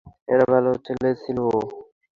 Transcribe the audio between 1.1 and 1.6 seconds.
ছিল।